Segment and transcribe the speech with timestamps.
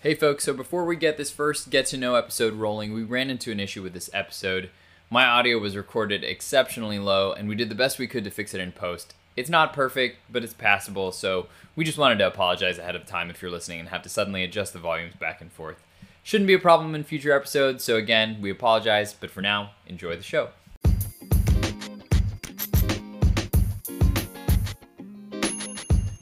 [0.00, 3.30] Hey folks, so before we get this first get to know episode rolling, we ran
[3.30, 4.70] into an issue with this episode.
[5.10, 8.54] My audio was recorded exceptionally low, and we did the best we could to fix
[8.54, 9.14] it in post.
[9.36, 13.28] It's not perfect, but it's passable, so we just wanted to apologize ahead of time
[13.28, 15.82] if you're listening and have to suddenly adjust the volumes back and forth.
[16.22, 20.14] Shouldn't be a problem in future episodes, so again, we apologize, but for now, enjoy
[20.14, 20.50] the show.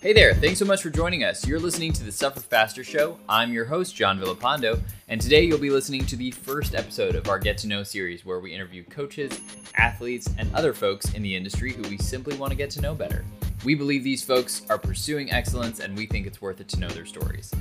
[0.06, 1.44] Hey there, thanks so much for joining us.
[1.44, 3.18] You're listening to the Suffer Faster Show.
[3.28, 7.28] I'm your host, John Villapando, and today you'll be listening to the first episode of
[7.28, 9.40] our Get to Know series where we interview coaches,
[9.74, 12.94] athletes, and other folks in the industry who we simply want to get to know
[12.94, 13.24] better.
[13.64, 16.88] We believe these folks are pursuing excellence and we think it's worth it to know
[16.90, 17.52] their stories.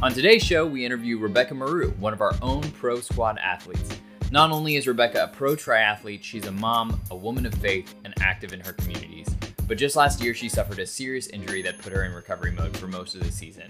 [0.00, 4.00] On today's show, we interview Rebecca Marrou, one of our own pro squad athletes.
[4.30, 8.14] Not only is Rebecca a pro triathlete, she's a mom, a woman of faith, and
[8.22, 9.28] active in her communities.
[9.70, 12.76] But just last year, she suffered a serious injury that put her in recovery mode
[12.76, 13.68] for most of the season.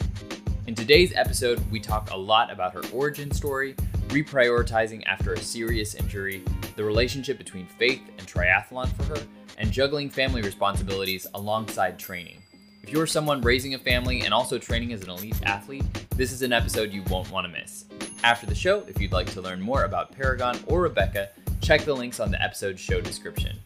[0.67, 3.75] In today's episode, we talk a lot about her origin story,
[4.09, 6.43] reprioritizing after a serious injury,
[6.75, 9.23] the relationship between faith and triathlon for her,
[9.59, 12.43] and juggling family responsibilities alongside training.
[12.83, 15.85] If you're someone raising a family and also training as an elite athlete,
[16.17, 17.85] this is an episode you won't want to miss.
[18.25, 21.29] After the show, if you'd like to learn more about Paragon or Rebecca,
[21.61, 23.59] check the links on the episode show description.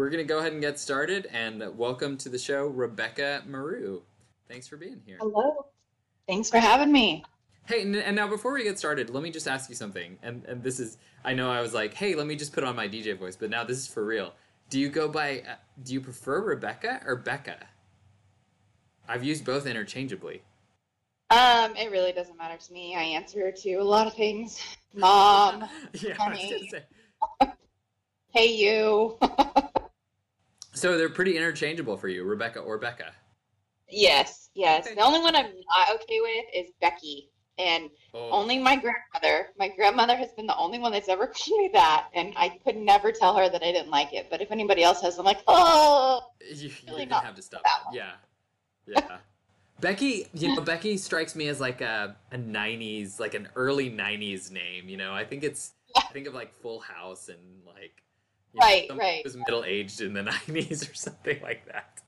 [0.00, 1.28] We're going to go ahead and get started.
[1.30, 4.00] And welcome to the show, Rebecca Marrou.
[4.48, 5.18] Thanks for being here.
[5.20, 5.66] Hello.
[6.26, 7.22] Thanks for having me.
[7.66, 10.18] Hey, and, now before we get started, let me just ask you something.
[10.22, 12.74] And, and this is, I know I was like, hey, let me just put on
[12.74, 14.32] my DJ voice, but now this is for real.
[14.70, 17.58] Do you go by, uh, do you prefer Rebecca or Becca?
[19.06, 20.40] I've used both interchangeably.
[21.28, 22.96] Um, it really doesn't matter to me.
[22.96, 24.62] I answer to a lot of things.
[24.94, 26.72] Mom, yeah, honey,
[28.30, 29.18] hey you.
[30.72, 33.12] So they're pretty interchangeable for you, Rebecca or Becca.
[33.88, 34.86] Yes, yes.
[34.86, 34.94] Okay.
[34.94, 37.30] The only one I'm not okay with is Becky.
[37.58, 38.30] And oh.
[38.30, 39.48] only my grandmother.
[39.58, 42.76] My grandmother has been the only one that's ever called me that, and I could
[42.76, 44.28] never tell her that I didn't like it.
[44.30, 46.22] But if anybody else has, I'm like, oh,
[46.54, 47.62] you, really you have to stop.
[47.64, 48.12] That yeah,
[48.86, 49.18] yeah.
[49.80, 54.50] Becky, you know, Becky strikes me as like a, a '90s, like an early '90s
[54.50, 54.88] name.
[54.88, 58.02] You know, I think it's, I think of like Full House and like
[58.52, 59.22] you right, know, right.
[59.24, 62.00] Was middle aged in the nineties or something like that.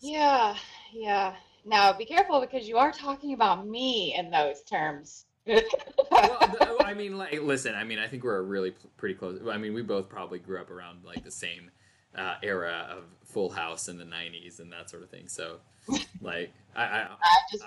[0.00, 0.56] Yeah,
[0.92, 1.34] yeah.
[1.64, 5.26] Now be careful because you are talking about me in those terms.
[5.46, 5.62] well,
[6.84, 7.74] I mean, like, listen.
[7.74, 9.40] I mean, I think we're really pretty close.
[9.50, 11.70] I mean, we both probably grew up around like the same
[12.14, 15.28] uh, era of Full House in the '90s and that sort of thing.
[15.28, 15.58] So,
[16.20, 17.08] like, I, I,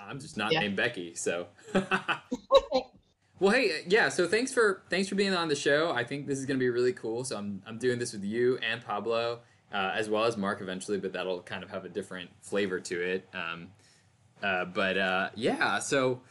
[0.06, 0.60] I am just not yeah.
[0.60, 1.14] named Becky.
[1.14, 1.46] So,
[3.44, 4.08] Well, hey, yeah.
[4.08, 5.92] So thanks for thanks for being on the show.
[5.92, 7.24] I think this is going to be really cool.
[7.24, 9.40] So I'm I'm doing this with you and Pablo,
[9.70, 13.02] uh, as well as Mark eventually, but that'll kind of have a different flavor to
[13.02, 13.28] it.
[13.34, 13.68] Um,
[14.42, 16.22] uh, but uh, yeah, so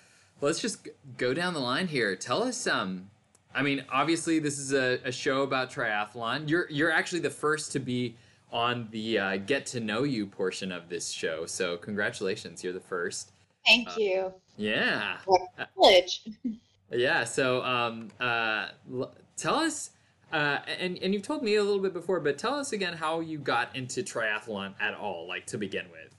[0.41, 0.87] let's just
[1.17, 2.15] go down the line here.
[2.15, 2.65] Tell us.
[2.65, 3.11] Um,
[3.53, 6.49] I mean, obviously, this is a, a show about triathlon.
[6.49, 8.15] You're you're actually the first to be
[8.51, 11.45] on the uh, get to know you portion of this show.
[11.45, 13.33] So congratulations, you're the first.
[13.67, 14.33] Thank uh, you.
[14.57, 15.17] Yeah.
[15.75, 16.23] Privilege.
[16.95, 17.23] Yeah.
[17.23, 18.69] So, um, uh,
[19.37, 19.91] tell us,
[20.31, 23.19] uh, and and you've told me a little bit before, but tell us again how
[23.19, 26.15] you got into triathlon at all, like to begin with.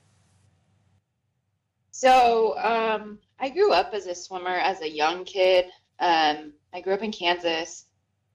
[1.90, 5.66] So, um, I grew up as a swimmer as a young kid.
[6.00, 7.86] Um, I grew up in Kansas,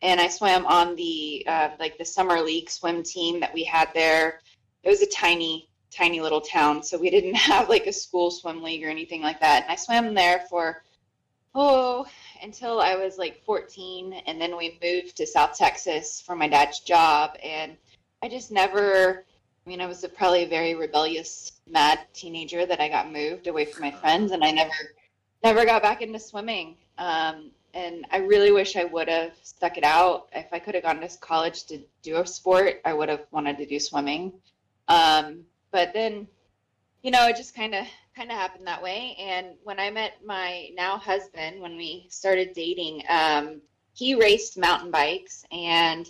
[0.02, 3.90] and I swam on the uh, like the summer league swim team that we had
[3.94, 4.42] there.
[4.84, 8.64] It was a tiny, tiny little town, so we didn't have like a school swim
[8.64, 9.64] league or anything like that.
[9.64, 10.84] And I swam there for
[11.56, 12.06] oh
[12.42, 16.80] until I was like 14, and then we moved to South Texas for my dad's
[16.80, 17.78] job, and
[18.22, 19.26] I just never.
[19.66, 23.48] I mean, I was a, probably a very rebellious, mad teenager that I got moved
[23.48, 24.74] away from my friends, and I never,
[25.44, 26.76] never got back into swimming.
[26.98, 30.30] Um, and I really wish I would have stuck it out.
[30.34, 33.58] If I could have gone to college to do a sport, I would have wanted
[33.58, 34.34] to do swimming.
[34.88, 36.28] Um, but then,
[37.04, 37.86] you know, it just kind of
[38.20, 39.16] kind of happened that way.
[39.18, 43.62] And when I met my now husband, when we started dating, um,
[43.94, 46.10] he raced mountain bikes and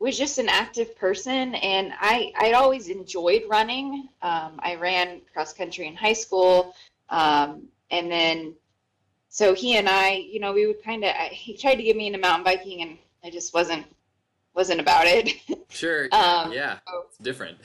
[0.00, 1.54] was just an active person.
[1.54, 4.08] And I I'd always enjoyed running.
[4.20, 6.74] Um, I ran cross country in high school,
[7.08, 8.54] um, and then
[9.28, 12.08] so he and I, you know, we would kind of he tried to get me
[12.08, 13.86] into mountain biking, and I just wasn't
[14.54, 15.34] wasn't about it.
[15.70, 16.04] Sure.
[16.12, 16.78] um, yeah.
[16.86, 17.58] So it's different.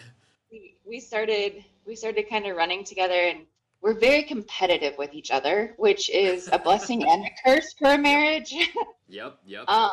[0.52, 3.46] We, we started we started kind of running together and
[3.82, 7.98] we're very competitive with each other, which is a blessing and a curse for a
[7.98, 8.54] marriage.
[9.12, 9.68] Yep, yep.
[9.68, 9.90] Um,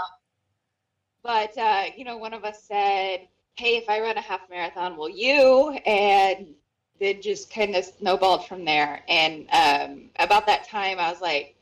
[1.22, 4.94] but uh, you know, one of us said, "Hey, if I run a half marathon,
[4.94, 6.54] will you?" And
[7.00, 9.00] then just kind of snowballed from there.
[9.08, 11.56] And um, about that time, I was like,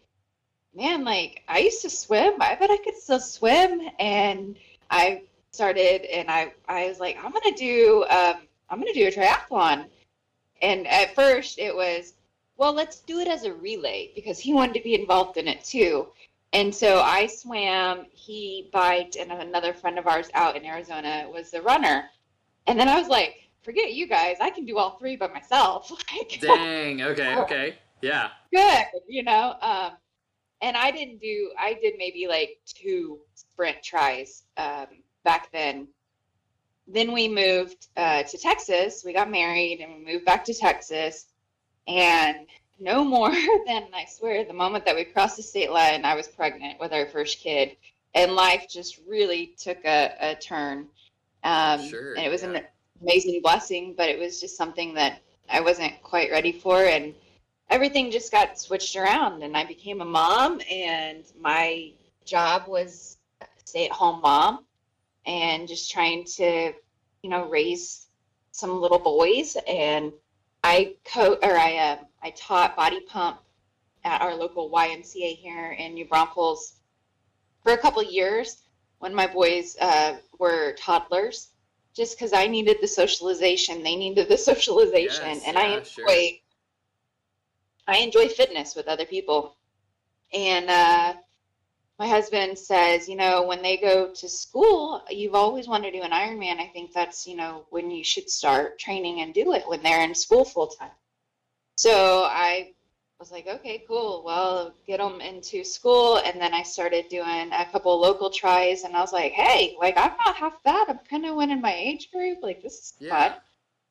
[0.75, 2.35] man, like I used to swim.
[2.41, 3.83] I bet I could still swim.
[4.01, 4.57] And
[4.91, 5.23] I
[5.53, 9.87] started, and I I was like, I'm gonna do um, I'm gonna do a triathlon.
[10.65, 12.15] And at first, it was,
[12.57, 15.63] well, let's do it as a relay because he wanted to be involved in it
[15.63, 16.09] too.
[16.55, 21.51] And so I swam, he biked, and another friend of ours out in Arizona was
[21.51, 22.09] the runner.
[22.67, 25.91] And then I was like, forget you guys, I can do all three by myself.
[26.13, 27.03] like, Dang.
[27.03, 27.37] Okay.
[27.37, 27.75] Okay.
[28.01, 28.31] Yeah.
[28.53, 29.57] good, you know.
[29.61, 29.93] Um,
[30.63, 31.51] and I didn't do.
[31.59, 34.87] I did maybe like two sprint tries um,
[35.25, 35.89] back then.
[36.87, 39.03] Then we moved uh, to Texas.
[39.05, 41.27] We got married and we moved back to Texas.
[41.87, 42.47] And
[42.79, 43.31] no more
[43.67, 46.93] than I swear, the moment that we crossed the state line, I was pregnant with
[46.93, 47.77] our first kid,
[48.15, 50.89] and life just really took a, a turn.
[51.43, 52.51] Um, Sure, and it was yeah.
[52.51, 52.65] an
[53.03, 55.21] amazing blessing, but it was just something that
[55.51, 57.15] I wasn't quite ready for, and
[57.71, 61.93] everything just got switched around, and I became a mom, and my
[62.25, 63.19] job was
[63.65, 64.65] stay-at-home mom,
[65.27, 66.73] and just trying to,
[67.23, 68.07] you know, raise
[68.53, 70.13] some little boys, and
[70.63, 73.41] I co or I uh, I taught body pump
[74.05, 76.75] at our local YMCA here in New Braunfels
[77.63, 78.59] for a couple of years
[78.99, 81.51] when my boys uh, were toddlers,
[81.95, 86.07] just because I needed the socialization, they needed the socialization, Yes, and I enjoy sure.
[87.87, 89.57] I enjoy fitness with other people,
[90.33, 91.15] and uh,
[91.99, 96.05] my husband says, you know, when they go to school, you've always wanted to do
[96.05, 96.59] an Ironman.
[96.59, 100.03] I think that's, you know, when you should start training and do it when they're
[100.03, 100.91] in school full time.
[101.77, 102.73] So I
[103.21, 104.23] was like, okay, cool.
[104.25, 106.19] Well, get them into school.
[106.19, 108.83] And then I started doing a couple local tries.
[108.83, 110.89] And I was like, hey, like, I'm not half bad.
[110.89, 112.39] I'm kind of winning my age group.
[112.43, 113.31] Like, this is Yeah.
[113.31, 113.41] fun.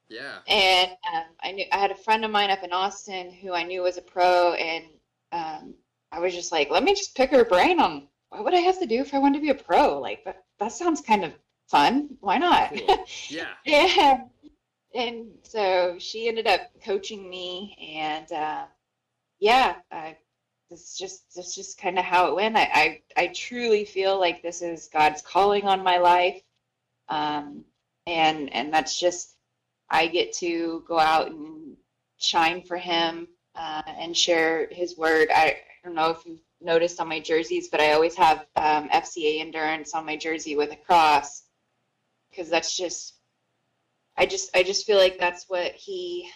[0.09, 0.39] Yeah.
[0.47, 3.63] And um, I knew I had a friend of mine up in Austin who I
[3.63, 4.85] knew was a pro, and
[5.31, 5.73] um,
[6.13, 8.79] I was just like, let me just pick her brain on what would I have
[8.79, 9.99] to do if I wanted to be a pro?
[9.99, 11.33] Like that, that sounds kind of
[11.67, 12.17] fun.
[12.19, 12.73] Why not?
[12.75, 13.05] Cool.
[13.29, 13.47] Yeah.
[13.65, 14.21] and,
[14.93, 18.65] and so she ended up coaching me, and uh,
[19.39, 20.17] yeah, I,
[20.69, 22.55] this just this just kind of how it went.
[22.57, 26.41] I, I I truly feel like this is God's calling on my life,
[27.09, 27.63] um,
[28.05, 29.35] and and that's just
[29.89, 31.75] I get to go out and
[32.17, 35.29] shine for Him uh, and share His word.
[35.33, 38.87] I, I don't know if you've noticed on my jerseys, but I always have um,
[38.89, 41.43] FCA endurance on my jersey with a cross
[42.29, 43.15] because that's just
[44.17, 46.29] I just I just feel like that's what He.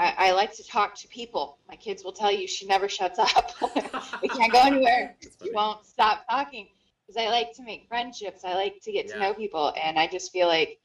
[0.00, 1.58] I, I like to talk to people.
[1.68, 3.50] My kids will tell you she never shuts up.
[4.22, 5.16] we can't go anywhere.
[5.42, 6.68] She won't stop talking
[7.06, 8.44] because I like to make friendships.
[8.44, 10.78] I like to get to know people, and I just feel like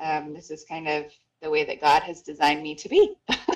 [0.00, 1.04] um, this is kind of
[1.42, 3.14] the way that God has designed me to be.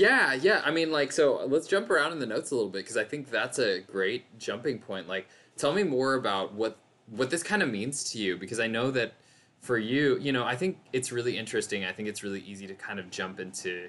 [0.00, 0.62] Yeah, yeah.
[0.64, 3.04] I mean, like, so let's jump around in the notes a little bit because I
[3.04, 5.06] think that's a great jumping point.
[5.08, 6.78] Like, tell me more about what
[7.10, 9.12] what this kind of means to you because I know that
[9.60, 11.84] for you, you know, I think it's really interesting.
[11.84, 13.88] I think it's really easy to kind of jump into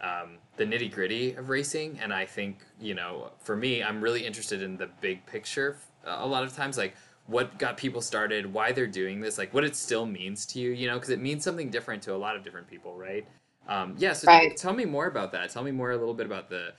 [0.00, 4.24] um, the nitty gritty of racing, and I think you know, for me, I'm really
[4.24, 5.76] interested in the big picture.
[6.06, 6.94] A lot of times, like
[7.26, 10.70] what got people started, why they're doing this, like what it still means to you,
[10.70, 13.26] you know, because it means something different to a lot of different people, right?
[13.70, 14.56] Um, yeah, so Right.
[14.56, 15.50] tell me more about that.
[15.50, 16.72] Tell me more a little bit about the.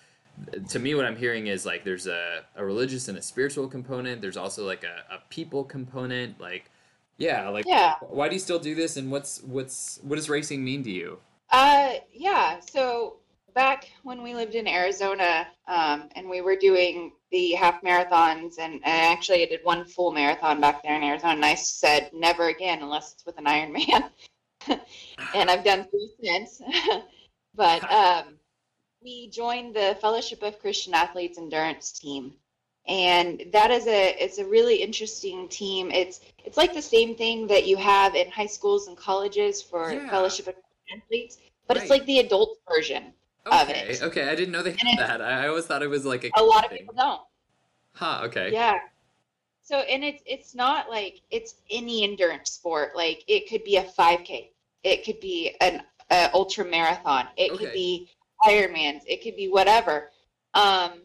[0.69, 4.21] To me, what I'm hearing is like there's a, a religious and a spiritual component.
[4.21, 6.39] There's also like a, a people component.
[6.39, 6.69] Like,
[7.17, 7.95] yeah, like Yeah.
[8.01, 11.19] why do you still do this, and what's what's what does racing mean to you?
[11.49, 12.59] Uh, yeah.
[12.59, 13.17] So
[13.53, 18.75] back when we lived in Arizona, um, and we were doing the half marathons, and,
[18.75, 22.49] and actually I did one full marathon back there in Arizona, and I said never
[22.49, 24.09] again unless it's with an Ironman.
[25.35, 26.61] and I've done three since.
[27.55, 28.37] but um,
[29.03, 32.33] we joined the Fellowship of Christian Athletes endurance team,
[32.87, 35.91] and that is a it's a really interesting team.
[35.91, 39.91] It's it's like the same thing that you have in high schools and colleges for
[39.91, 40.09] Yeah.
[40.09, 41.37] Fellowship of Christian Athletes,
[41.67, 43.13] but it's like the adult version.
[43.47, 44.03] Of it.
[44.03, 45.19] okay, I didn't know they had that.
[45.19, 47.21] I always thought it was like a, A lot of people don't.
[47.95, 48.21] Huh?
[48.25, 48.51] Okay.
[48.53, 48.77] Yeah.
[49.71, 52.91] So and it's it's not like it's any endurance sport.
[52.93, 54.49] Like it could be a 5K,
[54.83, 58.09] it could be an uh, ultra marathon, it could be
[58.43, 60.11] Ironmans, it could be whatever.
[60.53, 61.03] Um,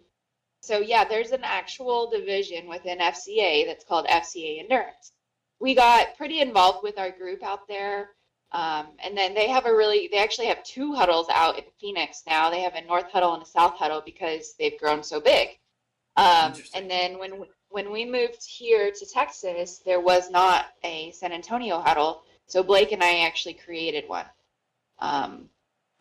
[0.62, 5.12] so yeah, there's an actual division within FCA that's called FCA Endurance.
[5.60, 8.10] We got pretty involved with our group out there.
[8.50, 12.24] Um, and then they have a really, they actually have two huddles out in Phoenix
[12.26, 12.50] now.
[12.50, 15.50] They have a North Huddle and a South Huddle because they've grown so big.
[16.16, 17.44] Um, and then when
[17.76, 22.92] when we moved here to Texas, there was not a San Antonio huddle, so Blake
[22.92, 24.24] and I actually created one.
[24.98, 25.50] Um,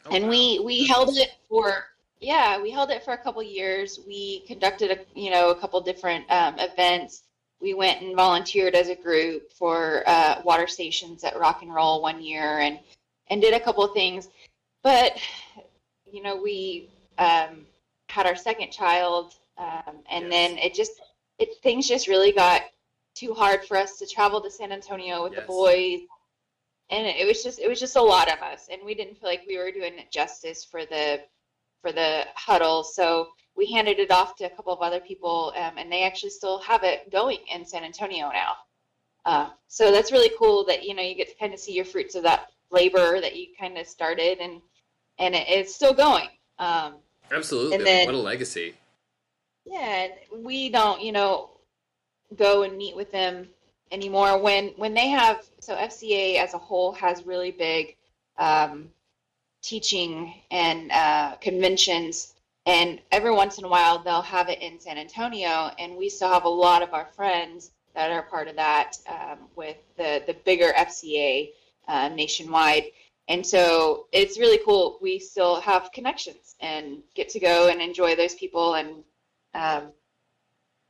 [0.06, 0.30] Oh, and wow.
[0.30, 1.86] we we held it for
[2.20, 4.00] yeah we held it for a couple years.
[4.08, 7.24] We conducted a you know a couple different um, events.
[7.60, 12.02] We went and volunteered as a group for uh, water stations at Rock and Roll
[12.02, 12.80] one year and
[13.30, 14.30] and did a couple things.
[14.84, 15.18] But
[16.12, 17.66] you know we um,
[18.10, 20.32] had our second child, um, and yes.
[20.32, 21.02] then it just
[21.40, 22.62] it things just really got
[23.16, 25.42] too hard for us to travel to San Antonio with yes.
[25.42, 26.00] the boys.
[26.92, 29.30] And it was just it was just a lot of us and we didn't feel
[29.30, 31.22] like we were doing it justice for the
[31.82, 32.84] for the huddle.
[32.84, 36.30] So we handed it off to a couple of other people um, and they actually
[36.30, 38.54] still have it going in san antonio now.
[39.26, 41.86] Uh, so that's really cool that you know you get to kind of see your
[41.86, 44.62] fruits of that labor that you kind of started and
[45.18, 46.28] and it, it's still going.
[46.60, 46.96] Um,
[47.32, 47.84] absolutely.
[47.84, 48.76] then, what a legacy
[49.66, 51.50] yeah we don't you know
[52.36, 53.48] go and meet with them
[53.92, 54.38] anymore.
[54.40, 57.96] When when they have so FCA as a whole has really big
[58.38, 58.90] um,
[59.62, 62.34] teaching and uh, conventions.
[62.68, 66.30] And every once in a while they'll have it in San Antonio and we still
[66.30, 70.34] have a lot of our friends that are part of that um, with the the
[70.46, 71.52] bigger FCA
[71.88, 72.86] uh, nationwide.
[73.28, 75.00] And so it's really cool.
[75.02, 79.04] We still have connections and get to go and enjoy those people and
[79.56, 79.92] um,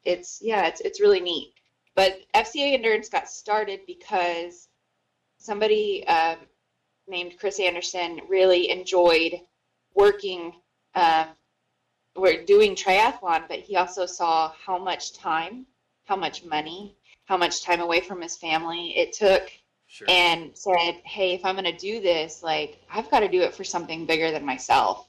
[0.04, 1.56] it's yeah it's it's really neat
[1.96, 4.68] but FCA Endurance got started because
[5.38, 6.38] somebody um,
[7.08, 9.40] named Chris Anderson really enjoyed
[9.94, 10.54] working,
[10.94, 11.28] um,
[12.16, 15.66] we're doing triathlon, but he also saw how much time,
[16.04, 16.96] how much money,
[17.26, 19.52] how much time away from his family it took.
[19.88, 20.08] Sure.
[20.10, 23.54] And said, "Hey, if I'm going to do this, like I've got to do it
[23.54, 25.08] for something bigger than myself."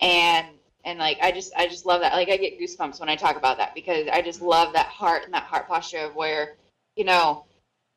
[0.00, 0.46] And
[0.88, 2.14] and like i just i just love that.
[2.14, 5.24] Like i get goosebumps when i talk about that because i just love that heart
[5.24, 6.54] and that heart posture of where
[6.96, 7.44] you know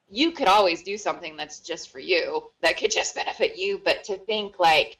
[0.09, 3.81] you could always do something that's just for you that could just benefit you.
[3.83, 4.99] But to think like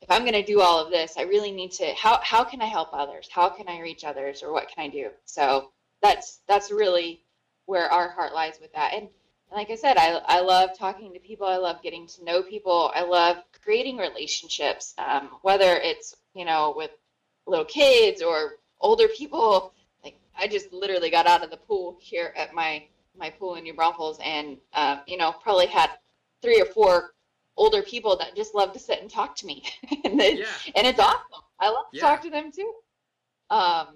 [0.00, 2.62] if i'm going to do all of this i really need to how how can
[2.62, 3.28] i help others?
[3.30, 4.42] How can i reach others?
[4.42, 5.10] Or what can i do?
[5.24, 7.20] So that's that's really
[7.66, 8.94] where our heart lies with that.
[8.94, 9.08] And
[9.50, 11.48] like i said i, I love talking to people.
[11.48, 12.92] I love getting to know people.
[12.94, 16.92] I love creating relationships um, whether it's you know with
[17.48, 19.72] little kids or older people.
[20.04, 22.84] Like I just literally got out of the pool here at my
[23.16, 25.90] my pool in New Braunfels, and uh, you know probably had
[26.42, 27.14] three or four
[27.56, 29.64] older people that just love to sit and talk to me,
[30.04, 30.44] and yeah.
[30.76, 31.42] and it's awesome.
[31.60, 32.02] I love to yeah.
[32.02, 32.72] talk to them too.
[33.50, 33.88] Um,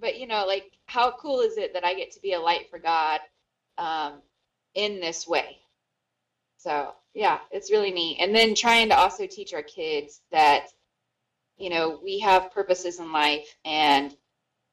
[0.00, 2.70] but you know, like how cool is it that I get to be a light
[2.70, 3.20] for God
[3.78, 4.14] um,
[4.74, 5.58] in this way?
[6.56, 8.18] So yeah, it's really neat.
[8.20, 10.68] And then trying to also teach our kids that
[11.58, 14.16] you know, we have purposes in life and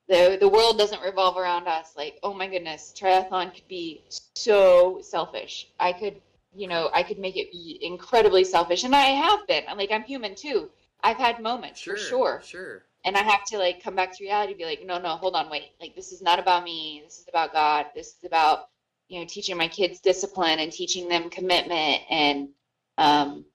[0.10, 1.94] the the world doesn't revolve around us.
[1.96, 4.04] Like oh my goodness triathlon could be
[4.36, 5.70] so selfish.
[5.80, 6.20] I could
[6.56, 9.64] you know i could make it be incredibly selfish and i have been.
[9.70, 10.70] I'm like i'm human too.
[11.04, 12.84] I've had moments sure, for sure sure.
[13.06, 15.50] and i have to like come back to reality be like no no hold on
[15.50, 15.72] wait.
[15.80, 17.02] Like this is not about me.
[17.06, 17.86] This is about god.
[17.94, 18.70] This is about
[19.10, 22.50] you know teaching my kids discipline and teaching them commitment and
[22.98, 23.46] um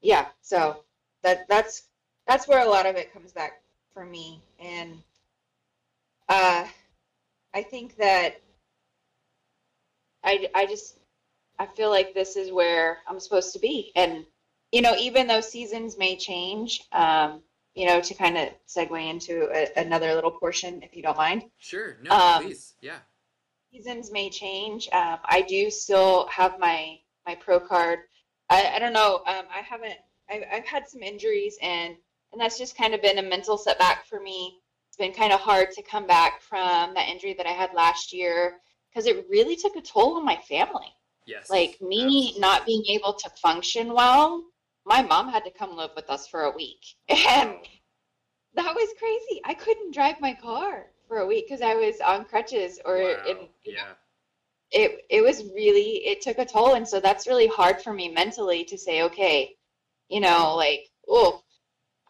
[0.00, 0.84] yeah so
[1.22, 1.87] that that's
[2.28, 4.40] that's where a lot of it comes back for me.
[4.60, 5.02] And
[6.28, 6.66] uh,
[7.54, 8.40] I think that
[10.22, 10.98] I, I just
[11.58, 13.90] I feel like this is where I'm supposed to be.
[13.96, 14.24] And
[14.70, 17.40] you know, even though seasons may change, um,
[17.74, 21.44] you know, to kind of segue into a, another little portion, if you don't mind.
[21.58, 21.96] Sure.
[22.02, 22.74] No, um, please.
[22.82, 22.98] Yeah.
[23.72, 24.88] Seasons may change.
[24.92, 28.00] Um, I do still have my my pro card.
[28.50, 29.22] I, I don't know.
[29.26, 29.96] Um, I haven't.
[30.30, 31.96] I've, I've had some injuries, and
[32.32, 34.58] and that's just kind of been a mental setback for me.
[34.88, 38.12] It's been kind of hard to come back from that injury that I had last
[38.12, 38.58] year
[38.90, 40.92] because it really took a toll on my family.
[41.26, 41.50] Yes.
[41.50, 42.40] Like me absolutely.
[42.40, 44.44] not being able to function well,
[44.86, 46.84] my mom had to come live with us for a week.
[47.08, 47.56] And
[48.54, 49.40] that was crazy.
[49.44, 53.24] I couldn't drive my car for a week because I was on crutches or wow.
[53.28, 53.92] in, yeah.
[54.70, 58.08] it it was really it took a toll and so that's really hard for me
[58.08, 59.54] mentally to say okay
[60.08, 61.42] you know like oh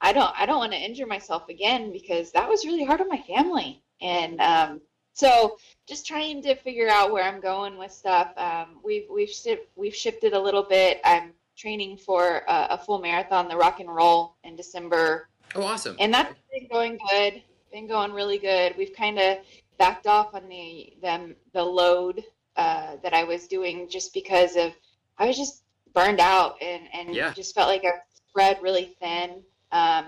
[0.00, 3.08] I don't I don't want to injure myself again because that was really hard on
[3.08, 3.82] my family.
[4.00, 4.80] And um,
[5.12, 8.32] so just trying to figure out where I'm going with stuff.
[8.36, 9.32] Um, we've we've
[9.74, 11.00] we've shifted a little bit.
[11.04, 15.28] I'm training for a, a, full marathon, the Rock and Roll, in December.
[15.56, 15.96] Oh, awesome!
[15.98, 17.42] And that's been going good.
[17.72, 18.74] Been going really good.
[18.78, 19.38] We've kind of
[19.76, 22.22] backed off on the the, the load
[22.56, 24.72] uh, that I was doing just because of
[25.18, 25.62] I was just
[25.94, 27.32] burned out and and yeah.
[27.32, 27.92] just felt like I
[28.28, 29.42] spread really thin.
[29.72, 30.06] Um,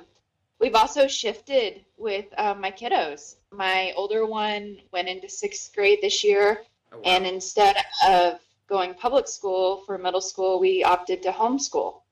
[0.58, 3.36] we've also shifted with uh, my kiddos.
[3.52, 6.62] My older one went into sixth grade this year,
[6.92, 7.02] oh, wow.
[7.04, 7.76] and instead
[8.06, 12.02] of going public school for middle school, we opted to homeschool.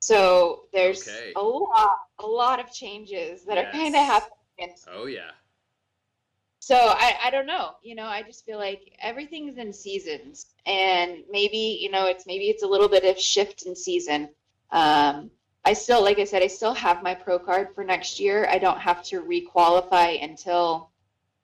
[0.00, 1.32] So there's Okay.
[1.34, 4.76] a lot, a lot of changes that are kind of happening.
[4.92, 5.30] Oh yeah.
[6.60, 7.72] So I, I don't know.
[7.82, 12.44] You know, I just feel like everything's in seasons, and maybe you know, it's maybe
[12.50, 14.28] it's a little bit of shift in season.
[14.70, 15.30] Um,
[15.64, 18.46] I still, like I said, I still have my pro card for next year.
[18.50, 20.90] I don't have to requalify until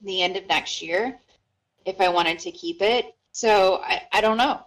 [0.02, 1.18] the end of next year
[1.86, 3.14] if I wanted to keep it.
[3.32, 4.60] So I, I don't know.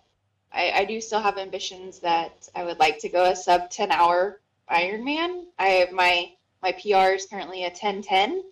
[0.51, 3.91] I, I do still have ambitions that I would like to go a sub 10
[3.91, 5.45] hour Ironman.
[5.59, 6.31] I my
[6.61, 8.43] my PR is currently a 1010.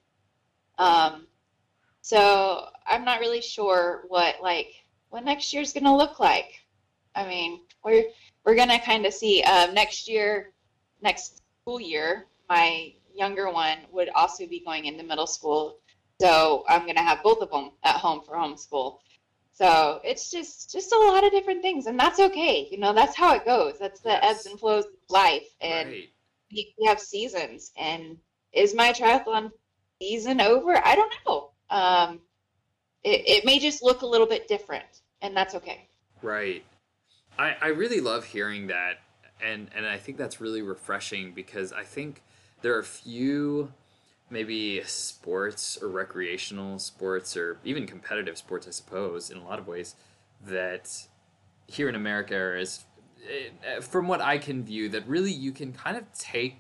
[0.78, 1.28] Um,
[2.02, 4.74] so I'm not really sure what like
[5.10, 6.60] what next year's gonna look like.
[7.16, 8.06] I mean, we're
[8.44, 9.44] we're gonna kind of see.
[9.44, 10.52] Um, next year,
[11.02, 15.78] next school year, my younger one would also be going into middle school,
[16.20, 19.00] so I'm gonna have both of them at home for homeschool.
[19.54, 22.68] So it's just just a lot of different things, and that's okay.
[22.72, 23.78] You know, that's how it goes.
[23.80, 24.24] That's the Yes.
[24.24, 26.10] ebbs and flows of life, and right.
[26.52, 27.72] we we have seasons.
[27.78, 28.18] And
[28.54, 29.52] is my triathlon
[30.02, 30.84] season over?
[30.86, 31.52] I don't know.
[31.70, 32.22] Um,
[33.04, 35.88] it, it may just look a little bit different, and that's okay.
[36.22, 36.64] Right.
[37.38, 39.00] I, I really love hearing that
[39.44, 42.22] and and I think that's really refreshing because I think
[42.62, 43.72] there are few
[44.30, 49.68] maybe sports or recreational sports or even competitive sports I suppose in a lot of
[49.68, 49.96] ways
[50.46, 51.08] that
[51.68, 52.86] here in America is
[53.30, 56.58] eh, from what I can view that really you can kind of take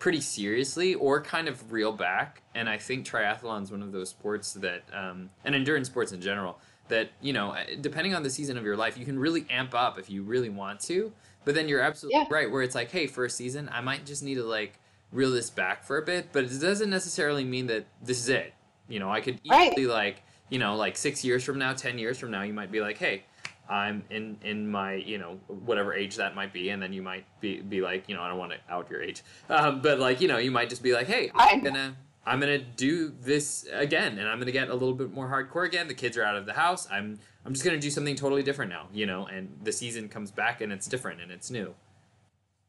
[0.00, 2.42] pretty seriously or kind of reel back.
[2.54, 6.20] And I think triathlon is one of those sports that um, and endurance sports in
[6.20, 6.58] general
[6.88, 9.98] that you know depending on the season of your life you can really amp up
[9.98, 11.12] if you really want to
[11.44, 12.26] but then you're absolutely Yeah.
[12.30, 14.78] right where it's like hey for a season i might just need to like
[15.12, 18.54] reel this back for a bit but it doesn't necessarily mean that this is it
[18.88, 19.72] you know i could Right.
[19.72, 22.70] easily like you know like six years from now ten years from now you might
[22.70, 23.24] be like hey
[23.68, 27.24] i'm in in my you know whatever age that might be and then you might
[27.40, 30.20] be be like you know i don't want to out your age um, but like
[30.20, 34.18] you know you might just be like hey i'm gonna I'm gonna do this again,
[34.18, 35.88] and I'm gonna get a little bit more hardcore again.
[35.88, 36.86] The kids are out of the house.
[36.92, 39.26] I'm I'm just gonna do something totally different now, you know.
[39.26, 41.74] And the season comes back, and it's different, and it's new.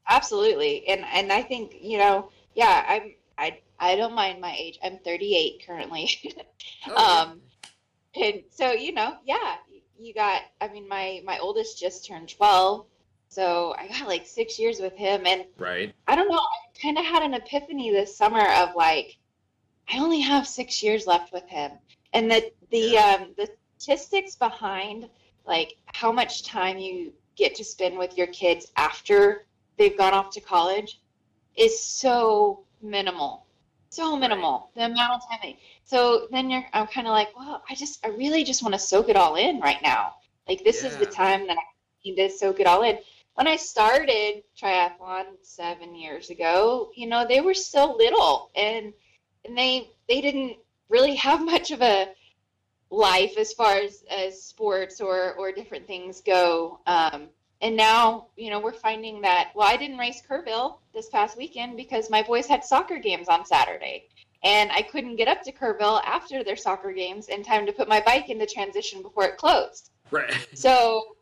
[0.08, 4.80] Absolutely, and and I think you know, yeah, I'm I I don't mind my age.
[4.84, 6.10] I'm 38 currently.
[6.88, 7.42] Oh, um,
[8.16, 9.56] and so you know, yeah,
[10.00, 10.42] you got.
[10.60, 12.86] I mean, my my oldest just turned 12,
[13.30, 16.38] so I got like six years with him, and right, I don't know.
[16.40, 19.18] I kind of had an epiphany this summer of like,
[19.92, 21.72] I only have six years left with him,
[22.14, 23.18] and that the Yeah.
[23.20, 23.48] um, the
[23.82, 25.10] statistics behind
[25.46, 29.46] like how much time you get to spend with your kids after
[29.78, 31.02] they've gone off to college
[31.58, 33.46] is so minimal,
[33.90, 34.70] so minimal.
[34.76, 35.40] The amount of time.
[35.42, 38.74] They, so then you're, I'm kind of like, well, I just, I really just want
[38.74, 40.16] to soak it all in right now.
[40.48, 41.64] Like this is the time that I
[42.06, 43.00] need to soak it all in
[43.36, 48.94] when I started triathlon seven years ago, you know, they were so little and
[49.46, 50.58] and they they didn't
[50.90, 52.10] really have much of a
[52.92, 56.80] life as far as, as sports or or different things go.
[56.86, 57.30] Um,
[57.62, 61.78] and now, you know, we're finding that well, I didn't race Kerrville this past weekend
[61.78, 64.08] because my boys had soccer games on Saturday.
[64.44, 67.88] And I couldn't get up to Kerrville after their soccer games in time to put
[67.88, 69.92] my bike into transition before it closed.
[70.10, 71.16] right, So,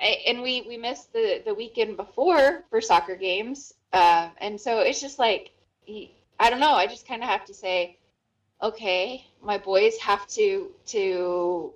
[0.00, 4.80] I- and we we missed the the weekend before for soccer games, uh, and so
[4.80, 5.50] it's just like
[6.38, 6.72] I don't know.
[6.74, 7.98] I just kind of have to say,
[8.62, 11.72] okay, my boys have to to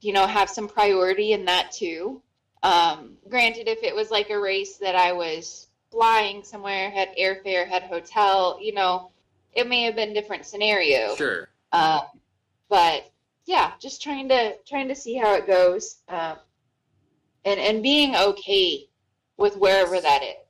[0.00, 2.22] you know have some priority in that too.
[2.62, 7.66] Um, granted, if it was like a race that I was flying somewhere, had airfare,
[7.66, 9.10] had hotel, you know,
[9.52, 11.14] it may have been different scenario.
[11.16, 12.02] sure, Um,
[12.68, 13.10] but
[13.46, 16.36] yeah, just trying to trying to see how it goes, um,
[17.44, 18.88] and and being okay
[19.36, 20.47] with wherever that is.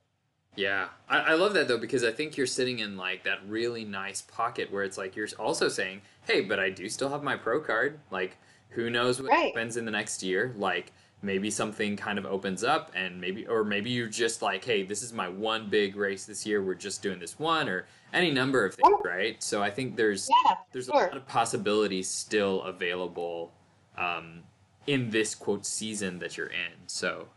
[0.59, 0.89] Yeah.
[1.07, 4.21] I, I love that though because I think you're sitting in like that really nice
[4.21, 7.61] pocket where it's like you're also saying, hey, but I do still have my pro
[7.61, 7.99] card.
[8.11, 8.37] Like,
[8.69, 9.53] who knows what Right.
[9.55, 10.53] happens in the next year?
[10.57, 10.91] Like.
[11.21, 15.03] Maybe something kind of opens up, and maybe, or maybe you're just like, "Hey, this
[15.03, 16.63] is my one big race this year.
[16.63, 20.29] We're just doing this one, or any number of things, right?" So I think there's
[20.45, 23.51] Yeah, there's a lot of possibilities still available
[23.97, 24.43] um,
[24.87, 26.87] in this quote season that you're in.
[26.87, 27.27] So,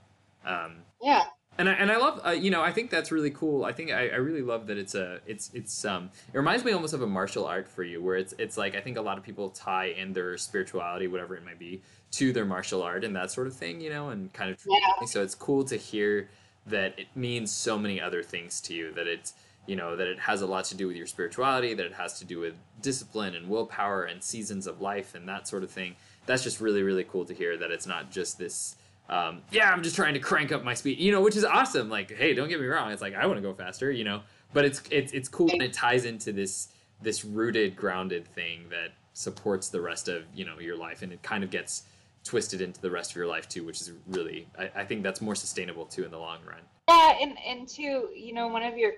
[0.44, 1.24] um, yeah,
[1.62, 3.64] and I, and I love uh, you know I think that's really cool.
[3.64, 6.72] I think I, I really love that it's a it's it's um it reminds me
[6.72, 9.16] almost of a martial art for you where it's it's like I think a lot
[9.18, 13.14] of people tie in their spirituality whatever it might be to their martial art and
[13.16, 15.06] that sort of thing you know and kind of Yeah.
[15.06, 16.28] so it's cool to hear
[16.66, 19.34] that it means so many other things to you that it's
[19.66, 22.18] you know that it has a lot to do with your spirituality that it has
[22.18, 25.94] to do with discipline and willpower and seasons of life and that sort of thing
[26.26, 28.76] that's just really really cool to hear that it's not just this
[29.08, 31.88] um, yeah, I'm just trying to crank up my speed, you know, which is awesome.
[31.88, 34.22] Like, hey, don't get me wrong, it's like I want to go faster, you know,
[34.52, 36.68] but it's it's it's cool and it ties into this
[37.00, 41.22] this rooted, grounded thing that supports the rest of you know your life, and it
[41.22, 41.84] kind of gets
[42.24, 45.20] twisted into the rest of your life too, which is really I, I think that's
[45.20, 46.60] more sustainable too in the long run.
[46.88, 48.92] Yeah, and and too, you know, one of your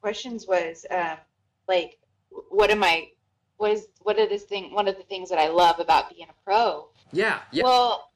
[0.00, 1.16] questions was uh,
[1.68, 1.98] like,
[2.50, 3.08] what am I?
[3.56, 4.74] What is what are this thing?
[4.74, 6.88] One of the things that I love about being a pro.
[7.12, 7.40] Yeah.
[7.52, 7.64] Yeah.
[7.64, 8.10] Well,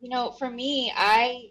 [0.00, 1.50] you know, for me, I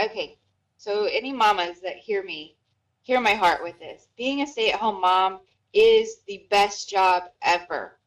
[0.00, 0.38] okay.
[0.78, 2.56] So any mamas that hear me,
[3.02, 4.06] hear my heart with this.
[4.16, 5.40] Being a stay-at-home mom
[5.74, 7.98] is the best job ever,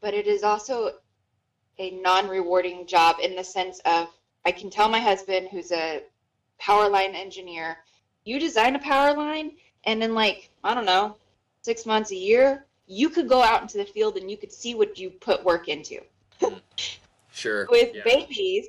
[0.00, 0.94] but it is also
[1.78, 4.08] a non-rewarding job in the sense of
[4.44, 6.02] I can tell my husband, who's a
[6.58, 7.78] power line engineer,
[8.24, 9.52] you design a power line,
[9.84, 11.16] and in like I don't know,
[11.62, 14.74] six months, a year, you could go out into the field and you could see
[14.74, 16.00] what you put work into.
[17.40, 17.66] Sure.
[17.70, 18.02] with yeah.
[18.04, 18.68] babies,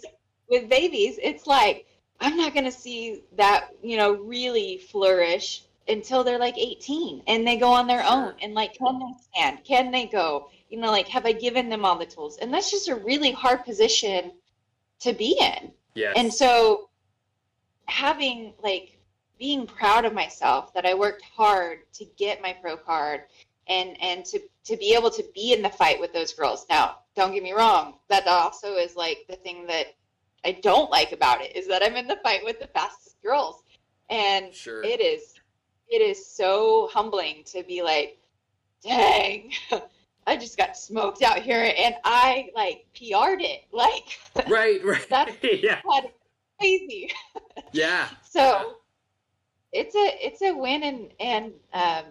[0.49, 1.85] with babies, it's like
[2.19, 7.45] I'm not going to see that, you know, really flourish until they're like 18 and
[7.45, 8.13] they go on their Sure.
[8.13, 9.63] own and like can they stand?
[9.63, 10.49] Can they go?
[10.69, 12.37] You know, like have I given them all the tools?
[12.37, 14.31] And that's just a really hard position
[14.99, 15.71] to be in.
[15.95, 16.13] Yes.
[16.15, 16.89] And so
[17.85, 18.97] having like
[19.37, 23.23] being proud of myself that I worked hard to get my pro card
[23.71, 26.65] and and to to be able to be in the fight with those girls.
[26.69, 29.87] Now, don't get me wrong, that also is like the thing that
[30.45, 33.63] I don't like about it is that I'm in the fight with the fastest girls.
[34.09, 34.83] And Sure.
[34.83, 35.33] it is
[35.87, 38.17] it is so humbling to be like,
[38.83, 39.51] dang,
[40.27, 43.63] I just got smoked out here and I like PR'd it.
[43.71, 44.83] Like right.
[44.91, 45.07] Right.
[45.09, 45.81] That's- yeah.
[46.59, 47.11] crazy.
[47.71, 48.07] Yeah.
[48.29, 48.75] So
[49.71, 52.05] it's a it's a win and and um,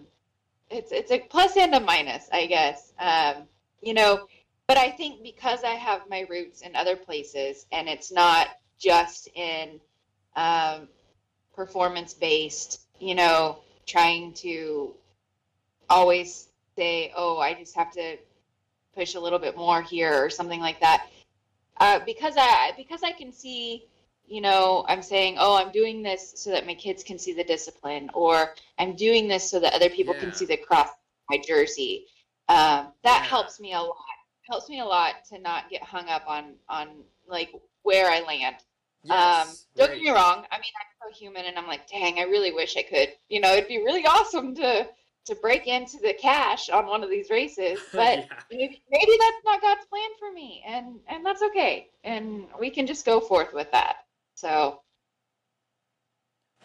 [0.71, 2.93] it's it's a plus and a minus, I guess.
[2.99, 3.47] Um,
[3.81, 4.27] you know,
[4.67, 8.47] but I think because I have my roots in other places and it's not
[8.79, 9.79] just in
[10.35, 10.87] um,
[11.53, 14.93] performance based, you know, trying to
[15.89, 18.17] always say, oh, I just have to
[18.95, 21.07] push a little bit more here or something like that.
[21.79, 23.87] Uh, because I because I can see
[24.31, 27.43] you know, I'm saying, oh, I'm doing this so that my kids can see the
[27.43, 30.21] discipline, or I'm doing this so that other people Yeah.
[30.21, 30.89] can see the cross
[31.29, 32.05] my jersey.
[32.49, 33.29] Um, that Yeah.
[33.29, 33.95] helps me a lot.
[34.49, 37.51] Helps me a lot to not get hung up on on like
[37.83, 38.57] where I land.
[39.09, 39.97] um, don't right.
[39.97, 40.45] get me wrong.
[40.51, 43.09] I mean, I'm so human, and I'm like, dang, I really wish I could.
[43.29, 44.87] You know, it'd be really awesome to
[45.25, 48.25] to break into the cash on one of these races, but Yeah.
[48.51, 52.87] maybe, maybe that's not God's plan for me, and and that's okay, and we can
[52.87, 53.97] just go forth with that.
[54.41, 54.81] So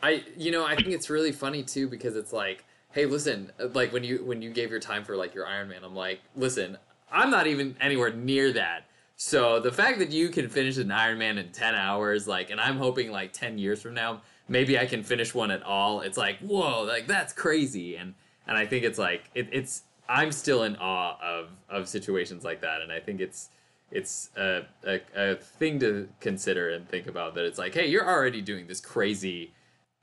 [0.02, 3.68] I you know I think it's really funny too because it's like hey listen uh,
[3.74, 6.78] like when you when you gave your time for like your Ironman I'm like listen
[7.12, 8.86] I'm not even anywhere near that.
[9.16, 12.78] So the fact that you can finish an Ironman in 10 hours like and I'm
[12.78, 16.38] hoping like 10 years from now maybe I can finish one at all it's like
[16.38, 17.96] whoa like that's crazy.
[17.96, 18.14] And
[18.46, 22.62] and I think it's like it, it's I'm still in awe of of situations like
[22.62, 22.80] that.
[22.80, 23.50] And I think it's
[23.90, 28.06] it's a, a, a thing to consider and think about that it's like hey you're
[28.08, 29.52] already doing this crazy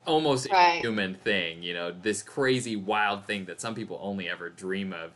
[0.06, 0.82] almost Right.
[0.82, 5.12] human thing you know this crazy wild thing that some people only ever dream of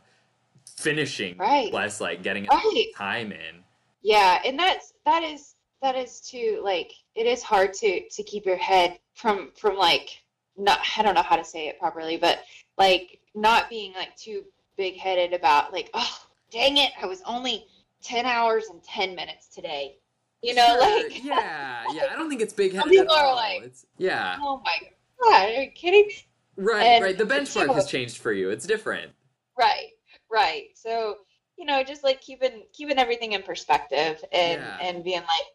[0.77, 1.71] finishing Right.
[1.71, 3.63] less like getting right, time in
[4.01, 8.45] yeah, and that's that is that is too like it is hard to to keep
[8.45, 10.21] your head from from like
[10.57, 12.39] not I don't know how to say it properly, but
[12.77, 14.43] like not being like too
[14.77, 16.19] big headed about like oh
[16.51, 17.65] dang it, I was only
[18.01, 19.97] ten hours and ten minutes today.
[20.43, 23.35] You know, Sure, like yeah yeah i don't think it's big headed people are all
[23.35, 24.87] like- it's yeah oh my
[25.23, 26.15] god, are you kidding me?
[26.57, 29.11] right and right the benchmark has changed for you it's different
[29.57, 29.89] Right,
[30.31, 30.65] right.
[30.75, 31.17] So
[31.57, 34.77] you know, just like keeping keeping everything in perspective and Yeah.
[34.79, 35.47] and being like,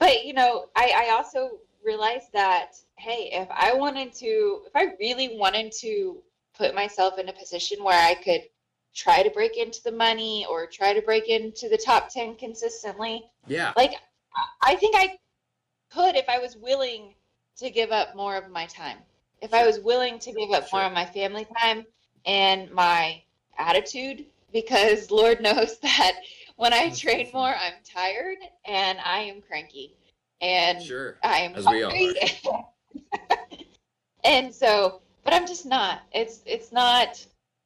[0.00, 4.94] but you know, I I also realized that hey, if I wanted to, if I
[4.98, 6.22] really wanted to
[6.56, 8.42] put myself in a position where I could
[8.94, 13.24] try to break into the money or try to break into the top ten consistently,
[13.46, 13.94] yeah like
[14.62, 15.18] I- think I
[15.92, 17.14] could if I was willing
[17.56, 18.98] to give up more of my time.
[19.40, 21.84] If I was willing to give up more of my family time
[22.24, 23.22] and my
[23.58, 26.12] attitude, because Lord knows that
[26.56, 29.94] when I train more, I'm tired and I am cranky
[30.40, 32.16] and sure I am As we all hungry.
[34.24, 36.02] and so, but I'm just not.
[36.12, 37.24] It's it's not.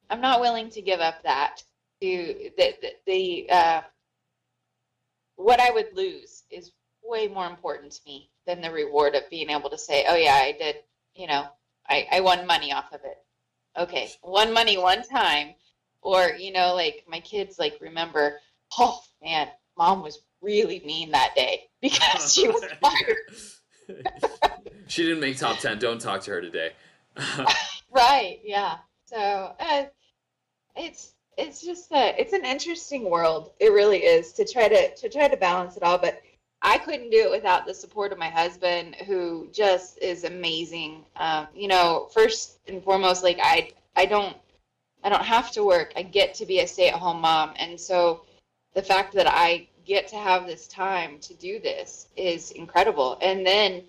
[0.09, 1.63] I'm not willing to give up that.
[2.01, 3.81] To the the, the uh,
[5.35, 6.71] what I would lose is
[7.03, 10.35] way more important to me than the reward of being able to say, "Oh yeah,
[10.35, 10.77] I did."
[11.15, 11.47] You know,
[11.89, 13.17] I I won money off of it.
[13.77, 15.55] Okay, won money one time,
[16.01, 18.39] or you know, like my kids like remember,
[18.77, 21.63] oh man, mom was really mean that day.
[21.81, 24.05] because she was fired.
[24.87, 25.79] she didn't make top 10.
[25.79, 26.71] Don't talk to her today.
[27.91, 28.39] right.
[28.43, 28.77] Yeah.
[29.05, 29.83] So uh,
[30.77, 33.51] it's it's just a, it's an interesting world.
[33.59, 35.97] It really is to try to to try to balance it all.
[35.97, 36.21] But
[36.61, 41.05] I couldn't do it without the support of my husband, who just is amazing.
[41.15, 44.35] Um, you know, first and foremost, like I I don't
[45.03, 45.93] I don't have to work.
[45.95, 48.25] I get to be a stay at home mom, and so
[48.73, 53.17] the fact that I get to have this time to do this is incredible.
[53.21, 53.83] And then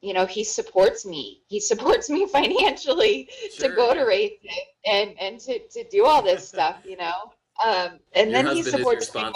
[0.00, 1.42] you know he supports me.
[1.46, 3.70] He supports me financially sure.
[3.70, 4.38] to go to races
[4.84, 7.32] and and to, to do all this stuff you know?
[7.64, 9.32] Um and your then he supports me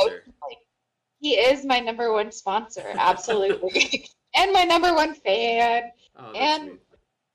[1.20, 4.08] he is my number one sponsor absolutely.
[4.32, 5.90] And my number one fan.
[6.16, 6.80] Oh, and sweet.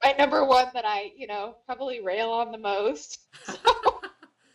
[0.02, 3.20] my number one that i you know probably rail on the most.
[3.44, 3.54] So,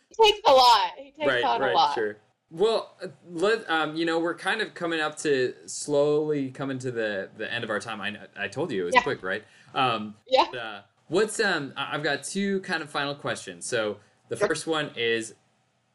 [0.09, 0.91] he takes a lot.
[0.97, 1.93] He takes right, on right, a lot.
[1.93, 2.17] sure
[2.51, 2.97] well,
[3.31, 7.51] let um, you know, we're kind of coming up to slowly coming to the the
[7.51, 8.01] end of our time.
[8.01, 9.01] I I told you it was yeah.
[9.01, 9.43] quick, right?
[9.73, 10.43] Um, yeah.
[10.43, 11.73] Uh, what's um?
[11.77, 13.65] I've got two kind of final questions.
[13.65, 14.49] So the sure.
[14.49, 15.33] first one is,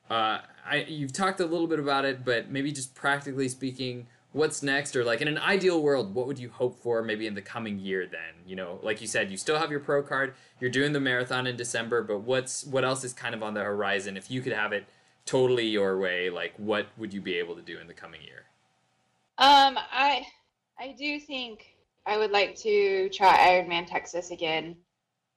[0.08, 4.62] uh, I you've talked a little bit about it, but maybe just practically speaking, what's
[4.62, 7.42] next, or like in an ideal world, what would you hope for maybe in the
[7.42, 8.06] coming year?
[8.06, 11.00] Then you know, like you said, you still have your pro card, you're doing the
[11.00, 14.16] marathon in December, but what's what else is kind of on the horizon?
[14.16, 14.86] If you could have it
[15.26, 18.44] totally your way, like what would you be able to do in the coming year?
[19.38, 20.26] Um, I
[20.78, 24.76] I do think I would like to try Ironman Texas again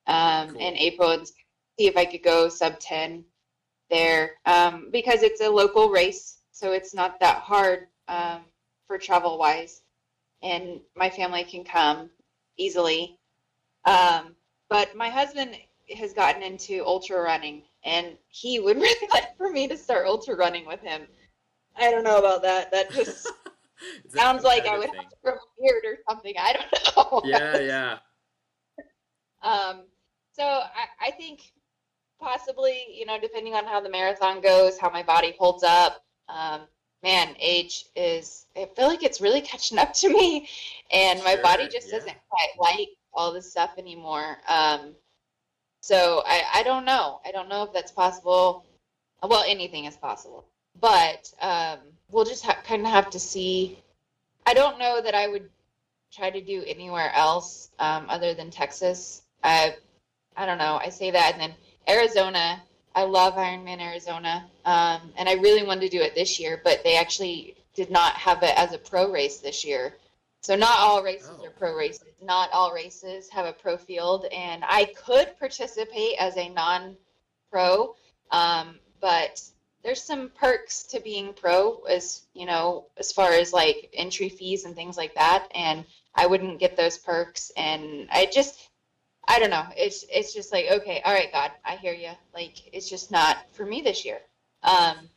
[0.08, 0.62] um, cool.
[0.62, 3.26] in April and see if I could go sub 10
[3.90, 8.42] there um, because it's a local race, so it's not that hard um,
[8.88, 9.82] for travel wise,
[10.44, 12.10] and my family can come
[12.58, 13.18] easily.
[13.86, 14.36] Um,
[14.70, 15.58] but my husband
[15.98, 20.36] has gotten into ultra running, and he would really like for me to start ultra
[20.36, 21.04] running with him.
[21.78, 22.72] I don't know about that.
[22.72, 23.28] That just
[24.08, 25.00] sounds like I would thing?
[25.00, 26.34] have to grow a beard or something.
[26.38, 27.22] I don't know.
[27.26, 27.98] Yeah, yeah.
[29.42, 29.84] um,
[30.34, 31.52] so I, I think
[32.20, 36.04] possibly, you know, depending on how the marathon goes, how my body holds up.
[36.28, 36.62] Um,
[37.02, 40.48] man, age is, I feel like it's really catching up to me,
[40.92, 42.00] and my sure, body just yeah.
[42.00, 44.38] doesn't quite like all this stuff anymore.
[44.48, 44.96] Um,
[45.82, 47.20] so I, I don't know.
[47.26, 48.66] I don't know if that's possible.
[49.22, 50.46] Well, anything is possible,
[50.80, 53.80] but um, we'll just ha- kind of have to see.
[54.46, 55.50] I don't know that I would
[56.12, 59.22] try to do anywhere else um, other than Texas.
[59.44, 59.76] I,
[60.36, 60.80] I don't know.
[60.84, 61.54] I say that, and then
[61.88, 62.62] Arizona.
[62.96, 66.84] I love Ironman Arizona, um, and I really wanted to do it this year, but
[66.84, 69.94] they actually did not have it as a pro race this year.
[70.42, 71.46] So not all races oh.
[71.46, 72.06] are pro races.
[72.22, 77.96] Not all races have a pro field, and I could participate as a non-pro,
[78.32, 79.42] um, but
[79.84, 84.66] there's some perks to being pro, as you know, as far as like entry fees
[84.66, 85.48] and things like that.
[85.54, 88.70] And I wouldn't get those perks, and I just,
[89.28, 89.66] I don't know.
[89.76, 92.12] It's it's just like okay, all right, God, I hear you.
[92.34, 94.20] Like it's just not for me this year.
[94.64, 95.10] Um,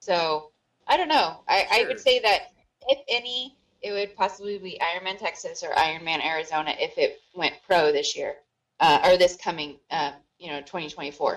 [0.00, 0.50] so
[0.86, 1.40] I don't know.
[1.46, 1.68] I, sure.
[1.72, 2.52] I would say that
[2.88, 7.92] if any it would possibly be Ironman Texas or Ironman Arizona if it went pro
[7.92, 8.34] this year
[8.80, 11.34] uh, or this coming, uh, you know, 2024.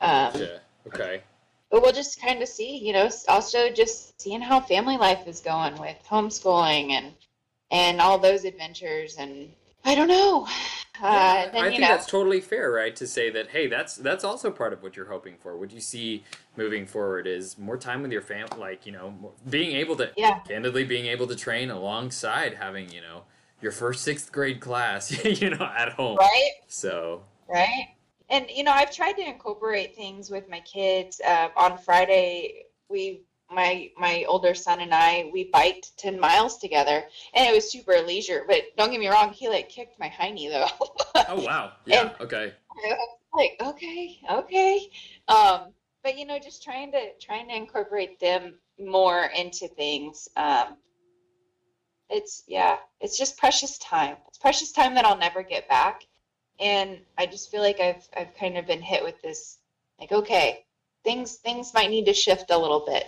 [0.00, 0.46] Um, yeah.
[0.86, 1.22] Okay.
[1.70, 5.40] But we'll just kind of see, you know, also just seeing how family life is
[5.40, 7.12] going with homeschooling and
[7.70, 9.50] and all those adventures and
[9.84, 10.46] I don't know.
[11.02, 11.88] Uh, then, I think know.
[11.88, 12.94] that's totally fair, right?
[12.94, 15.56] To say that, hey, that's that's also part of what you're hoping for.
[15.56, 16.22] What you see
[16.56, 20.38] moving forward is more time with your family, like you know, being able to, yeah.
[20.40, 23.24] candidly, being able to train alongside having you know
[23.60, 26.50] your first sixth grade class, you know, at home, right?
[26.68, 27.88] So, right,
[28.30, 31.20] and you know, I've tried to incorporate things with my kids.
[31.20, 33.22] Uh, on Friday, we
[33.54, 38.00] my my older son and I we biked ten miles together, and it was super
[38.00, 38.44] leisure.
[38.46, 40.68] But don't get me wrong, he like kicked my hiney though.
[41.28, 41.72] oh wow!
[41.84, 42.00] Yeah.
[42.02, 42.52] And okay.
[43.34, 44.90] like okay, okay.
[45.28, 50.28] Um, but you know, just trying to trying to incorporate them more into things.
[50.36, 50.76] Um,
[52.10, 54.16] it's yeah, it's just precious time.
[54.28, 56.06] It's precious time that I'll never get back,
[56.60, 59.58] and I just feel like I've I've kind of been hit with this
[60.00, 60.64] like okay,
[61.04, 63.04] things things might need to shift a little bit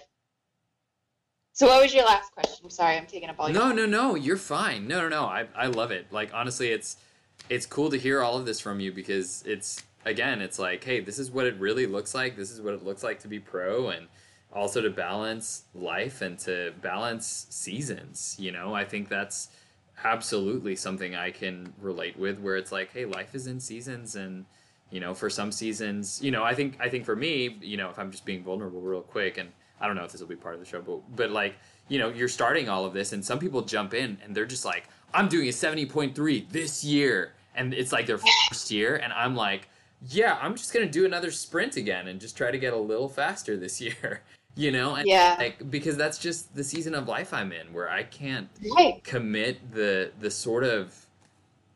[1.54, 2.68] so what was your last question?
[2.68, 4.86] Sorry, I'm taking up all your No, no, no, you're fine.
[4.86, 5.24] No, no, no.
[5.24, 6.12] I I love it.
[6.12, 6.98] Like honestly, it's
[7.48, 11.00] it's cool to hear all of this from you because it's again, it's like, hey,
[11.00, 12.36] this is what it really looks like.
[12.36, 14.08] This is what it looks like to be pro and
[14.52, 18.74] also to balance life and to balance seasons, you know?
[18.74, 19.48] I think that's
[20.04, 24.44] absolutely something I can relate with where it's like, hey, life is in seasons and
[24.90, 27.90] you know, for some seasons, you know, I think I think for me, you know,
[27.90, 29.48] if I'm just being vulnerable real quick and
[29.84, 31.56] I don't know if this will be part of the show, but but like
[31.88, 34.64] you know, you're starting all of this, and some people jump in and they're just
[34.64, 38.16] like, I'm doing a seventy point three this year, and it's like their
[38.48, 39.68] first year, and I'm like,
[40.08, 43.10] yeah, I'm just gonna do another sprint again and just try to get a little
[43.10, 44.22] faster this year.
[44.56, 45.34] You know, and Yeah.
[45.38, 49.04] like because that's just the season of life I'm in, where I can't Right.
[49.04, 50.94] commit the the sort of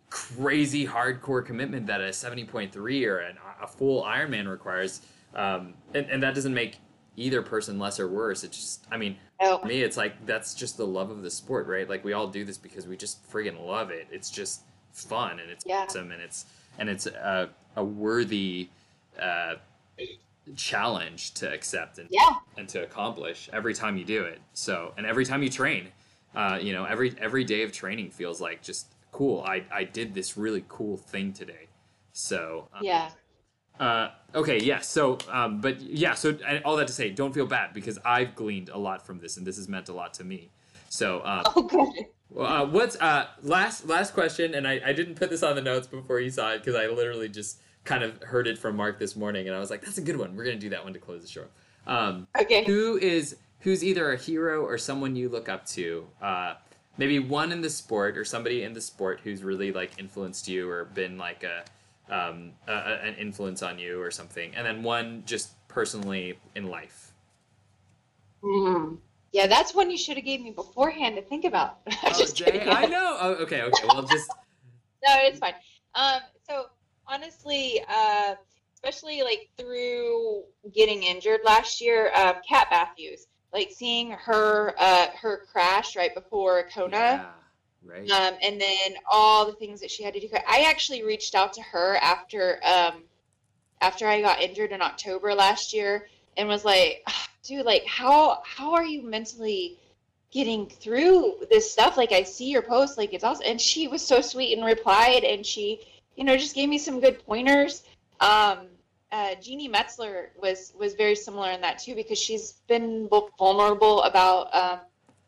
[0.08, 5.02] crazy hardcore commitment that a 70.3 or an, a full Ironman requires.
[5.34, 6.76] Um, and, and that doesn't make
[7.18, 8.44] either person less or worse.
[8.44, 9.16] It just, I mean,
[9.60, 11.88] for me, it's like that's just the love of the sport, right?
[11.88, 14.06] Like we all do this because we just friggin' love it.
[14.10, 15.84] It's just fun and it's Yeah.
[15.84, 16.46] awesome and it's
[16.78, 18.68] and it's a, a worthy
[19.20, 19.56] uh,
[20.56, 22.36] challenge to accept and Yeah.
[22.56, 24.40] and to accomplish every time you do it.
[24.54, 25.88] So, and every time you train,
[26.34, 29.42] uh, you know, every every day of training feels like just cool.
[29.42, 31.66] I I did this really cool thing today.
[32.12, 33.10] So, um, Yeah.
[33.80, 34.80] Uh, okay, yeah.
[34.80, 36.14] So, um, but yeah.
[36.14, 39.18] So, and all that to say, don't feel bad because I've gleaned a lot from
[39.20, 40.50] this, and this has meant a lot to me.
[40.88, 42.06] So, Oh, good.
[42.38, 44.54] uh, what's uh, last last question?
[44.54, 46.86] And I, I didn't put this on the notes before you saw it because I
[46.86, 49.98] literally just kind of heard it from Mark this morning, and I was like, that's
[49.98, 50.36] a good one.
[50.36, 51.44] We're gonna do that one to close the show.
[51.86, 52.64] Um, Okay.
[52.64, 56.54] who is who's either a hero or someone you look up to uh,
[56.96, 60.68] maybe one in the sport or somebody in the sport who's really like influenced you
[60.70, 61.64] or been like a,
[62.10, 67.12] um, a, an influence on you or something and then one just personally in life
[68.42, 68.94] Hmm.
[69.32, 71.80] Yeah, that's one you should have gave me beforehand to think about.
[72.04, 72.68] I'm just Jay, kidding.
[72.68, 74.30] i know oh, okay okay well just
[75.06, 75.54] No, it's fine.
[75.94, 76.66] Um, so
[77.06, 78.34] honestly, uh,
[78.74, 80.44] especially like through
[80.74, 86.64] getting injured last year, um, Kat Matthews, like seeing her uh, her crash right before
[86.74, 87.26] Kona, yeah,
[87.88, 90.28] right um, and then all the things that she had to do.
[90.46, 93.02] I actually reached out to her after um,
[93.80, 98.42] after I got injured in October last year, and was like, "Ah, dude, like how
[98.44, 99.78] how are you mentally?
[100.30, 104.06] getting through this stuff like i see your post like it's awesome and she was
[104.06, 105.80] so sweet and replied and she
[106.16, 107.84] you know just gave me some good pointers
[108.20, 108.68] um
[109.10, 114.54] uh, Jeanni Metzler was was very similar in that too because she's been vulnerable about
[114.54, 114.80] um,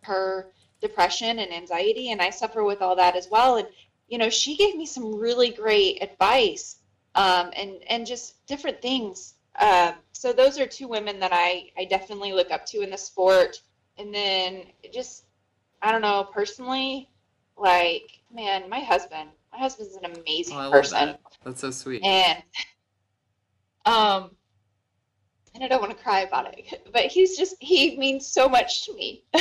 [0.02, 0.48] her
[0.80, 3.56] depression and anxiety, and I suffer with all that as well.
[3.56, 3.68] And
[4.08, 6.76] you know, she gave me some really great advice
[7.14, 9.34] um, and and just different things.
[9.58, 12.98] Um, so those are two women that I I definitely look up to in the
[12.98, 13.60] sport.
[13.98, 15.24] And then just
[15.82, 17.10] I don't know personally,
[17.56, 22.42] like man, my husband, my husband's an amazing oh, person that that's so sweet and
[23.86, 24.30] um
[25.54, 28.86] and I don't want to cry about it, but he's just he means so much
[28.86, 29.24] to me.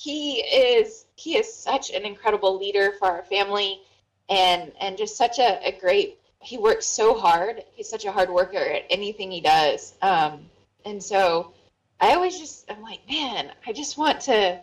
[0.00, 3.82] he is he is such an incredible leader for our family
[4.30, 7.62] and and just such a, a great he works so hard.
[7.74, 9.92] He's such a hard worker at anything he does.
[10.00, 10.46] Um
[10.86, 11.52] and so
[12.00, 14.58] I always just I'm like, man, I just want to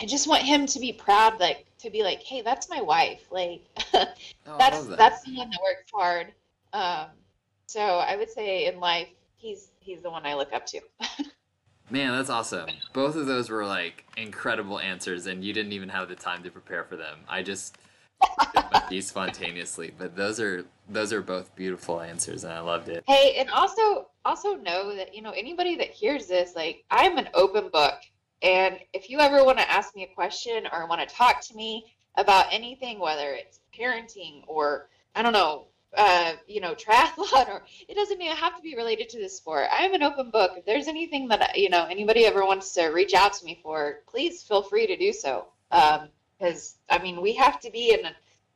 [0.00, 3.26] I just want him to be proud, like to be like, hey, that's my wife.
[3.32, 4.98] Like Oh, that's that.
[4.98, 6.28] that's the one that works hard.
[6.72, 7.06] Um,
[7.66, 10.80] so I would say in life, he's he's the one I look up to.
[11.90, 12.68] Man, that's awesome.
[12.92, 16.50] Both of those were like incredible answers, and you didn't even have the time to
[16.50, 17.18] prepare for them.
[17.28, 17.78] I just
[18.88, 23.02] piece spontaneously, but those are those are both beautiful answers, and I loved it.
[23.08, 27.28] Hey, and also also know that you know anybody that hears this, like I'm an
[27.34, 27.98] open book,
[28.42, 31.54] and if you ever want to ask me a question or want to talk to
[31.56, 37.62] me about anything, whether it's parenting or I don't know, uh, you know, triathlon, or
[37.88, 39.66] it doesn't even have to be related to the sport.
[39.72, 40.52] I am an open book.
[40.56, 44.00] If there's anything that you know anybody ever wants to reach out to me for,
[44.08, 45.46] please feel free to do so.
[46.38, 48.06] Because I mean, we have to be in.
[48.06, 48.14] A,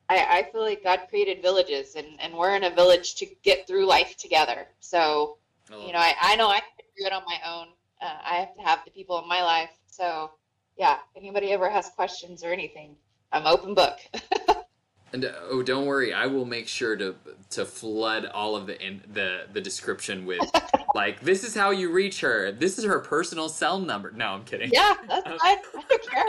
[0.09, 3.67] I, I feel like God created villages, and and we're in a village to get
[3.67, 4.67] through life together.
[4.81, 5.39] So
[5.71, 7.69] you know, I, I know I can do it on my own.
[8.01, 9.71] Uh, I have to have the people in my life.
[9.87, 10.31] So,
[10.77, 12.97] yeah, anybody ever has questions or anything,
[13.33, 13.99] I'm open book.
[15.15, 17.15] And uh, oh, don't worry, I will make sure to
[17.51, 20.41] to flood all of the in, the the description with
[20.97, 22.51] like this is how you reach her.
[22.51, 24.11] This is her personal cell number.
[24.11, 24.71] No, I'm kidding.
[24.73, 25.39] yeah, that's fine.
[25.41, 26.27] I don't care.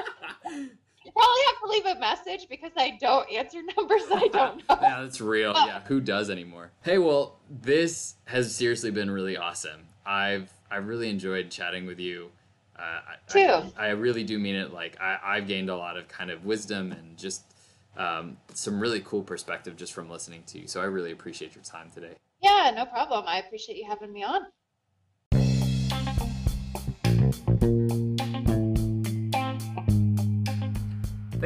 [1.04, 4.78] You probably have to leave a message because I don't answer numbers I don't know.
[4.80, 5.54] yeah, that's real.
[5.56, 6.70] Yeah, who does anymore?
[6.84, 9.82] Hey, well, this has seriously been really awesome.
[10.06, 12.30] I've I've really enjoyed chatting with you.
[12.78, 13.72] Uh, I, Too.
[13.78, 14.72] I, I really do mean it.
[14.72, 17.55] Like I, I've gained a lot of kind of wisdom and just
[17.98, 20.68] um, some really cool perspective just from listening to you.
[20.68, 22.16] So I really appreciate your time today.
[22.42, 23.26] Yeah, no problem.
[23.28, 24.42] I appreciate you having me on.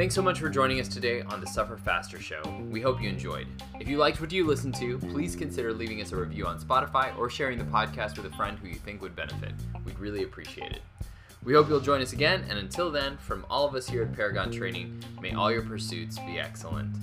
[0.00, 2.40] Thanks so much for joining us today on the Suffer Faster Show.
[2.70, 3.46] We hope you enjoyed.
[3.78, 7.14] If you liked what you listened to, please consider leaving us a review on Spotify
[7.18, 9.52] or sharing the podcast with a friend who you think would benefit.
[9.84, 10.82] We'd really appreciate it.
[11.42, 14.12] We hope you'll join us again, and until then, from all of us here at
[14.12, 16.94] Paragon Training, may all your pursuits be excellent.